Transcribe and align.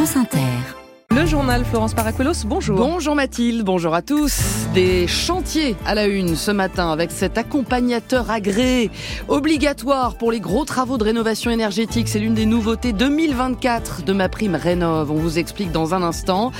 France 0.00 0.16
Inter. 0.16 0.79
Le 1.12 1.26
journal 1.26 1.64
Florence 1.64 1.92
Paracuelos, 1.92 2.44
bonjour. 2.46 2.78
Bonjour 2.78 3.16
Mathilde, 3.16 3.64
bonjour 3.64 3.94
à 3.96 4.00
tous. 4.00 4.68
Des 4.74 5.08
chantiers 5.08 5.74
à 5.84 5.96
la 5.96 6.06
une 6.06 6.36
ce 6.36 6.52
matin 6.52 6.92
avec 6.92 7.10
cet 7.10 7.36
accompagnateur 7.36 8.30
agréé 8.30 8.92
obligatoire 9.26 10.14
pour 10.14 10.30
les 10.30 10.38
gros 10.38 10.64
travaux 10.64 10.98
de 10.98 11.02
rénovation 11.02 11.50
énergétique. 11.50 12.06
C'est 12.06 12.20
l'une 12.20 12.34
des 12.34 12.46
nouveautés 12.46 12.92
2024 12.92 14.04
de 14.04 14.12
ma 14.12 14.28
prime 14.28 14.54
Rénov. 14.54 15.10
On 15.10 15.16
vous 15.16 15.40
explique 15.40 15.72
dans 15.72 15.94
un 15.94 16.04
instant. 16.04 16.52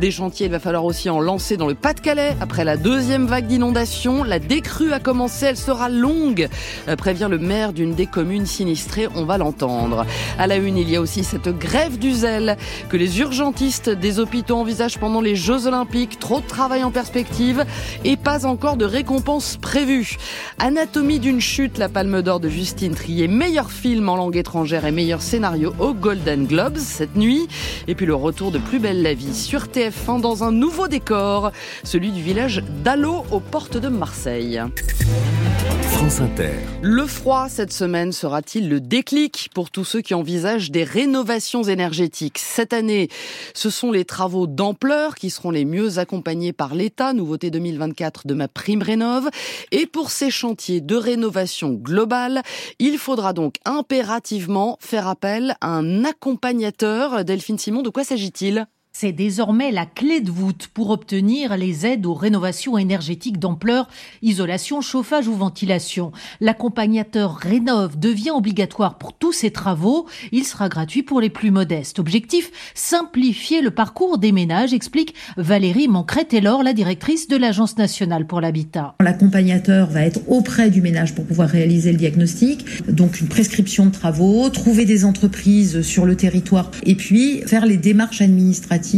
Des 0.00 0.10
chantiers, 0.10 0.46
il 0.46 0.52
va 0.52 0.60
falloir 0.60 0.86
aussi 0.86 1.10
en 1.10 1.20
lancer 1.20 1.58
dans 1.58 1.66
le 1.66 1.74
Pas-de-Calais 1.74 2.34
après 2.40 2.64
la 2.64 2.78
deuxième 2.78 3.26
vague 3.26 3.48
d'inondation. 3.48 4.24
La 4.24 4.38
décrue 4.38 4.94
a 4.94 4.98
commencé, 5.00 5.44
elle 5.44 5.58
sera 5.58 5.90
longue, 5.90 6.48
euh, 6.88 6.96
prévient 6.96 7.28
le 7.30 7.38
maire 7.38 7.74
d'une 7.74 7.94
des 7.94 8.06
communes 8.06 8.46
sinistrées. 8.46 9.08
On 9.14 9.26
va 9.26 9.36
l'entendre. 9.36 10.06
À 10.38 10.46
la 10.46 10.56
une, 10.56 10.78
il 10.78 10.88
y 10.88 10.96
a 10.96 11.02
aussi 11.02 11.22
cette 11.22 11.50
grève 11.50 11.98
du 11.98 12.12
zèle 12.12 12.56
que 12.88 12.96
les 12.96 13.20
urgentistes 13.20 13.89
des 13.94 14.18
hôpitaux 14.18 14.56
envisagent 14.56 14.98
pendant 14.98 15.20
les 15.20 15.36
Jeux 15.36 15.66
Olympiques. 15.66 16.18
Trop 16.18 16.40
de 16.40 16.46
travail 16.46 16.84
en 16.84 16.90
perspective 16.90 17.64
et 18.04 18.16
pas 18.16 18.46
encore 18.46 18.76
de 18.76 18.84
récompense 18.84 19.56
prévue. 19.56 20.16
Anatomie 20.58 21.18
d'une 21.18 21.40
chute, 21.40 21.78
la 21.78 21.88
Palme 21.88 22.22
d'Or 22.22 22.40
de 22.40 22.48
Justine 22.48 22.94
Trier, 22.94 23.28
meilleur 23.28 23.70
film 23.70 24.08
en 24.08 24.16
langue 24.16 24.36
étrangère 24.36 24.84
et 24.84 24.92
meilleur 24.92 25.22
scénario 25.22 25.72
au 25.78 25.94
Golden 25.94 26.46
Globes 26.46 26.78
cette 26.78 27.16
nuit. 27.16 27.48
Et 27.88 27.94
puis 27.94 28.06
le 28.06 28.14
retour 28.14 28.50
de 28.50 28.58
Plus 28.58 28.78
belle 28.78 29.02
la 29.02 29.14
vie 29.14 29.34
sur 29.34 29.64
TF1 29.64 30.20
dans 30.20 30.44
un 30.44 30.52
nouveau 30.52 30.88
décor, 30.88 31.52
celui 31.84 32.10
du 32.10 32.22
village 32.22 32.62
d'Allo 32.84 33.24
aux 33.30 33.40
portes 33.40 33.76
de 33.76 33.88
Marseille. 33.88 34.60
Le 36.82 37.06
froid 37.06 37.48
cette 37.48 37.72
semaine 37.72 38.10
sera-t-il 38.10 38.68
le 38.68 38.80
déclic 38.80 39.48
pour 39.54 39.70
tous 39.70 39.84
ceux 39.84 40.00
qui 40.00 40.12
envisagent 40.12 40.72
des 40.72 40.82
rénovations 40.82 41.62
énergétiques? 41.62 42.38
Cette 42.38 42.72
année, 42.72 43.08
ce 43.54 43.70
sont 43.70 43.92
les 43.92 44.04
travaux 44.04 44.48
d'ampleur 44.48 45.14
qui 45.14 45.30
seront 45.30 45.52
les 45.52 45.64
mieux 45.64 45.98
accompagnés 45.98 46.52
par 46.52 46.74
l'État, 46.74 47.12
nouveauté 47.12 47.52
2024 47.52 48.26
de 48.26 48.34
ma 48.34 48.48
prime 48.48 48.82
rénov. 48.82 49.28
Et 49.70 49.86
pour 49.86 50.10
ces 50.10 50.30
chantiers 50.30 50.80
de 50.80 50.96
rénovation 50.96 51.74
globale, 51.74 52.42
il 52.80 52.98
faudra 52.98 53.32
donc 53.32 53.54
impérativement 53.64 54.78
faire 54.80 55.06
appel 55.06 55.54
à 55.60 55.68
un 55.68 56.04
accompagnateur. 56.04 57.24
Delphine 57.24 57.58
Simon, 57.58 57.82
de 57.82 57.90
quoi 57.90 58.02
s'agit-il? 58.02 58.66
C'est 59.00 59.12
désormais 59.12 59.72
la 59.72 59.86
clé 59.86 60.20
de 60.20 60.30
voûte 60.30 60.68
pour 60.74 60.90
obtenir 60.90 61.56
les 61.56 61.86
aides 61.86 62.04
aux 62.04 62.12
rénovations 62.12 62.76
énergétiques 62.76 63.38
d'ampleur, 63.38 63.88
isolation, 64.20 64.82
chauffage 64.82 65.26
ou 65.26 65.34
ventilation. 65.34 66.12
L'accompagnateur 66.42 67.34
Rénov 67.34 67.98
devient 67.98 68.32
obligatoire 68.32 68.98
pour 68.98 69.14
tous 69.14 69.32
ces 69.32 69.52
travaux. 69.52 70.04
Il 70.32 70.44
sera 70.44 70.68
gratuit 70.68 71.02
pour 71.02 71.22
les 71.22 71.30
plus 71.30 71.50
modestes. 71.50 71.98
Objectif, 71.98 72.50
simplifier 72.74 73.62
le 73.62 73.70
parcours 73.70 74.18
des 74.18 74.32
ménages, 74.32 74.74
explique 74.74 75.14
Valérie 75.38 75.88
Mancret-Taylor, 75.88 76.62
la 76.62 76.74
directrice 76.74 77.26
de 77.26 77.38
l'Agence 77.38 77.78
nationale 77.78 78.26
pour 78.26 78.42
l'habitat. 78.42 78.96
L'accompagnateur 79.00 79.88
va 79.88 80.02
être 80.02 80.20
auprès 80.28 80.68
du 80.68 80.82
ménage 80.82 81.14
pour 81.14 81.24
pouvoir 81.24 81.48
réaliser 81.48 81.92
le 81.92 81.96
diagnostic, 81.96 82.86
donc 82.86 83.18
une 83.22 83.28
prescription 83.28 83.86
de 83.86 83.92
travaux, 83.92 84.50
trouver 84.50 84.84
des 84.84 85.06
entreprises 85.06 85.80
sur 85.80 86.04
le 86.04 86.16
territoire 86.16 86.70
et 86.84 86.96
puis 86.96 87.40
faire 87.46 87.64
les 87.64 87.78
démarches 87.78 88.20
administratives 88.20 88.89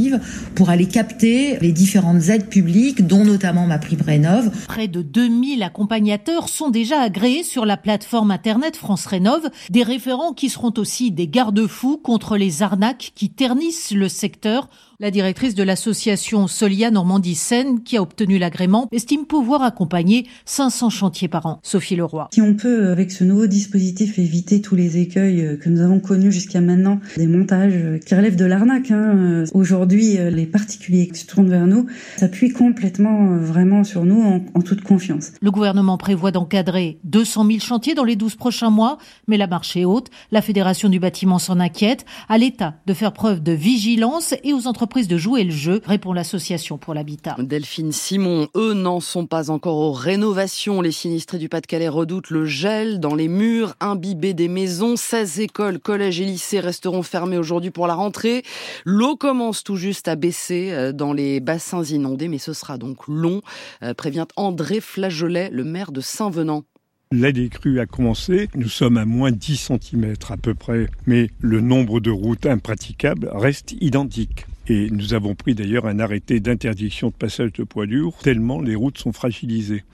pour 0.54 0.70
aller 0.70 0.86
capter 0.86 1.58
les 1.60 1.72
différentes 1.72 2.28
aides 2.28 2.48
publiques, 2.48 3.06
dont 3.06 3.24
notamment 3.24 3.66
ma 3.66 3.78
prime 3.78 4.00
Rénov. 4.00 4.50
Près 4.66 4.88
de 4.88 5.02
2000 5.02 5.62
accompagnateurs 5.62 6.48
sont 6.48 6.70
déjà 6.70 7.00
agréés 7.00 7.42
sur 7.42 7.66
la 7.66 7.76
plateforme 7.76 8.30
Internet 8.30 8.76
France 8.76 9.06
Rénov, 9.06 9.48
des 9.70 9.82
référents 9.82 10.32
qui 10.32 10.48
seront 10.48 10.72
aussi 10.76 11.10
des 11.10 11.28
garde-fous 11.28 11.98
contre 11.98 12.36
les 12.36 12.62
arnaques 12.62 13.12
qui 13.14 13.30
ternissent 13.30 13.92
le 13.92 14.08
secteur 14.08 14.68
la 15.02 15.10
directrice 15.10 15.56
de 15.56 15.64
l'association 15.64 16.46
Solia 16.46 16.92
Normandie 16.92 17.34
Seine, 17.34 17.82
qui 17.82 17.96
a 17.96 18.02
obtenu 18.02 18.38
l'agrément, 18.38 18.86
estime 18.92 19.26
pouvoir 19.26 19.62
accompagner 19.62 20.28
500 20.44 20.90
chantiers 20.90 21.26
par 21.26 21.44
an. 21.44 21.58
Sophie 21.64 21.96
Leroy. 21.96 22.28
Si 22.32 22.40
on 22.40 22.54
peut, 22.54 22.88
avec 22.88 23.10
ce 23.10 23.24
nouveau 23.24 23.48
dispositif, 23.48 24.20
éviter 24.20 24.60
tous 24.60 24.76
les 24.76 24.98
écueils 24.98 25.58
que 25.58 25.68
nous 25.68 25.80
avons 25.80 25.98
connus 25.98 26.30
jusqu'à 26.30 26.60
maintenant, 26.60 27.00
des 27.16 27.26
montages 27.26 27.98
qui 28.06 28.14
relèvent 28.14 28.36
de 28.36 28.44
l'arnaque. 28.44 28.92
Hein. 28.92 29.42
Aujourd'hui, 29.54 30.18
les 30.18 30.46
particuliers 30.46 31.08
qui 31.08 31.18
se 31.18 31.26
tournent 31.26 31.50
vers 31.50 31.66
nous 31.66 31.86
s'appuient 32.16 32.52
complètement, 32.52 33.38
vraiment 33.38 33.82
sur 33.82 34.04
nous, 34.04 34.22
en, 34.22 34.44
en 34.54 34.62
toute 34.62 34.82
confiance. 34.82 35.32
Le 35.40 35.50
gouvernement 35.50 35.98
prévoit 35.98 36.30
d'encadrer 36.30 37.00
200 37.02 37.46
000 37.46 37.58
chantiers 37.58 37.94
dans 37.94 38.04
les 38.04 38.14
12 38.14 38.36
prochains 38.36 38.70
mois, 38.70 38.98
mais 39.26 39.36
la 39.36 39.48
marche 39.48 39.76
est 39.76 39.84
haute. 39.84 40.10
La 40.30 40.42
Fédération 40.42 40.88
du 40.88 41.00
bâtiment 41.00 41.40
s'en 41.40 41.58
inquiète. 41.58 42.04
À 42.28 42.38
l'État 42.38 42.74
de 42.86 42.94
faire 42.94 43.12
preuve 43.12 43.42
de 43.42 43.50
vigilance 43.50 44.36
et 44.44 44.52
aux 44.52 44.68
entreprises 44.68 44.91
de 45.00 45.16
jouer 45.16 45.42
le 45.42 45.50
jeu, 45.50 45.80
répond 45.86 46.12
l'association 46.12 46.76
pour 46.76 46.92
l'habitat. 46.92 47.34
Delphine 47.38 47.92
Simon, 47.92 48.48
eux 48.54 48.74
n'en 48.74 49.00
sont 49.00 49.26
pas 49.26 49.50
encore 49.50 49.78
aux 49.78 49.92
rénovations. 49.92 50.82
Les 50.82 50.92
sinistrés 50.92 51.38
du 51.38 51.48
Pas-de-Calais 51.48 51.88
redoutent 51.88 52.28
le 52.28 52.44
gel 52.44 53.00
dans 53.00 53.14
les 53.14 53.28
murs 53.28 53.74
imbibés 53.80 54.34
des 54.34 54.48
maisons. 54.48 54.96
16 54.96 55.40
écoles, 55.40 55.78
collèges 55.78 56.20
et 56.20 56.26
lycées 56.26 56.60
resteront 56.60 57.02
fermés 57.02 57.38
aujourd'hui 57.38 57.70
pour 57.70 57.86
la 57.86 57.94
rentrée. 57.94 58.42
L'eau 58.84 59.16
commence 59.16 59.64
tout 59.64 59.76
juste 59.76 60.08
à 60.08 60.14
baisser 60.14 60.72
euh, 60.72 60.92
dans 60.92 61.14
les 61.14 61.40
bassins 61.40 61.82
inondés, 61.84 62.28
mais 62.28 62.38
ce 62.38 62.52
sera 62.52 62.76
donc 62.76 63.08
long, 63.08 63.40
euh, 63.82 63.94
prévient 63.94 64.26
André 64.36 64.80
Flageolet, 64.80 65.48
le 65.50 65.64
maire 65.64 65.92
de 65.92 66.02
Saint-Venant. 66.02 66.64
La 67.10 67.32
décrue 67.32 67.80
a 67.80 67.86
commencé, 67.86 68.48
nous 68.54 68.68
sommes 68.68 68.98
à 68.98 69.04
moins 69.04 69.32
10 69.32 69.56
cm 69.56 70.14
à 70.28 70.36
peu 70.36 70.54
près, 70.54 70.88
mais 71.06 71.30
le 71.40 71.60
nombre 71.60 72.00
de 72.00 72.10
routes 72.10 72.46
impraticables 72.46 73.30
reste 73.32 73.72
identique. 73.80 74.46
Et 74.68 74.90
nous 74.90 75.14
avons 75.14 75.34
pris 75.34 75.54
d'ailleurs 75.54 75.86
un 75.86 75.98
arrêté 75.98 76.38
d'interdiction 76.40 77.08
de 77.08 77.14
passage 77.14 77.52
de 77.52 77.64
poids 77.64 77.86
lourds, 77.86 78.16
tellement 78.18 78.60
les 78.60 78.76
routes 78.76 78.98
sont 78.98 79.12
fragilisées. 79.12 79.84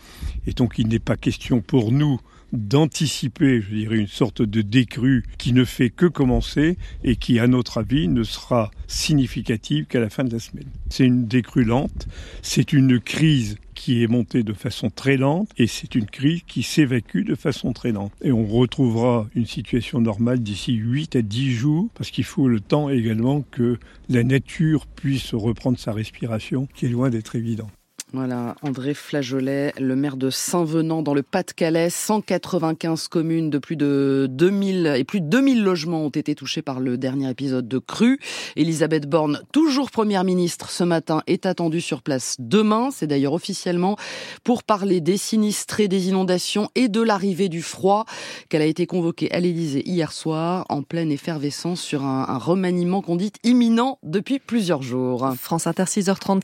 Et 0.46 0.52
donc 0.52 0.78
il 0.78 0.88
n'est 0.88 0.98
pas 0.98 1.16
question 1.16 1.60
pour 1.60 1.90
nous 1.90 2.20
d'anticiper, 2.52 3.60
je 3.60 3.74
dirais, 3.74 3.98
une 3.98 4.06
sorte 4.06 4.42
de 4.42 4.62
décrue 4.62 5.24
qui 5.36 5.52
ne 5.52 5.64
fait 5.64 5.90
que 5.90 6.06
commencer 6.06 6.76
et 7.04 7.16
qui, 7.16 7.38
à 7.38 7.46
notre 7.46 7.78
avis, 7.78 8.08
ne 8.08 8.22
sera 8.22 8.70
significative 8.86 9.84
qu'à 9.86 10.00
la 10.00 10.08
fin 10.08 10.24
de 10.24 10.32
la 10.32 10.38
semaine. 10.38 10.68
C'est 10.88 11.04
une 11.04 11.26
décrue 11.26 11.64
lente, 11.64 12.08
c'est 12.42 12.72
une 12.72 13.00
crise 13.00 13.58
qui 13.78 14.03
est 14.03 14.09
montée 14.09 14.43
de 14.43 14.53
façon 14.53 14.91
très 14.91 15.16
lente 15.16 15.50
et 15.56 15.69
c'est 15.69 15.94
une 15.94 16.06
crise 16.06 16.43
qui 16.49 16.65
s'évacue 16.65 17.22
de 17.22 17.37
façon 17.37 17.72
très 17.72 17.93
lente. 17.93 18.12
Et 18.22 18.33
on 18.33 18.44
retrouvera 18.44 19.28
une 19.37 19.47
situation 19.47 20.00
normale 20.00 20.41
d'ici 20.41 20.72
8 20.75 21.15
à 21.15 21.22
10 21.22 21.53
jours 21.53 21.89
parce 21.94 22.11
qu'il 22.11 22.25
faut 22.25 22.49
le 22.49 22.59
temps 22.59 22.91
également 22.91 23.43
que 23.53 23.78
la 24.09 24.25
nature 24.25 24.87
puisse 24.87 25.33
reprendre 25.33 25.78
sa 25.78 25.93
respiration 25.93 26.66
qui 26.75 26.87
est 26.87 26.89
loin 26.89 27.09
d'être 27.09 27.37
évidente. 27.37 27.71
Voilà, 28.14 28.54
André 28.62 28.94
Flageolet, 28.94 29.74
le 29.78 29.94
maire 29.94 30.16
de 30.16 30.30
Saint-Venant 30.30 31.02
dans 31.02 31.12
le 31.12 31.22
Pas-de-Calais. 31.22 31.91
195 31.91 33.08
communes 33.08 33.50
de 33.50 33.58
plus 33.58 33.76
de 33.76 34.26
2000 34.30 34.94
et 34.96 35.04
plus 35.04 35.20
de 35.20 35.26
2000 35.26 35.62
logements 35.62 36.06
ont 36.06 36.08
été 36.08 36.34
touchés 36.34 36.62
par 36.62 36.80
le 36.80 36.97
dernier 36.97 37.28
épisode 37.28 37.68
de 37.68 37.76
crue. 37.76 38.18
Elisabeth 38.56 39.06
Borne, 39.06 39.42
toujours 39.52 39.91
première 39.91 40.24
ministre 40.24 40.70
ce 40.70 40.84
matin, 40.84 41.22
est 41.26 41.44
attendue 41.44 41.82
sur 41.82 42.00
place 42.00 42.36
demain. 42.38 42.88
C'est 42.91 43.06
d'ailleurs 43.06 43.34
officiellement 43.34 43.97
pour 44.42 44.62
parler 44.62 45.02
des 45.02 45.18
sinistrés, 45.18 45.86
des 45.86 46.08
inondations 46.08 46.70
et 46.76 46.88
de 46.88 47.02
l'arrivée 47.02 47.50
du 47.50 47.60
froid 47.60 48.06
qu'elle 48.48 48.62
a 48.62 48.66
été 48.66 48.86
convoquée 48.86 49.30
à 49.32 49.41
l'Élysée 49.41 49.86
hier 49.86 50.12
soir 50.12 50.64
en 50.70 50.82
pleine 50.82 51.12
effervescence 51.12 51.82
sur 51.82 52.04
un, 52.06 52.24
un 52.26 52.38
remaniement 52.38 53.02
qu'on 53.02 53.16
dit 53.16 53.32
imminent 53.44 53.98
depuis 54.02 54.38
plusieurs 54.38 54.80
jours. 54.80 55.30
France 55.38 55.66
Inter 55.66 55.84
6h34. 55.84 56.41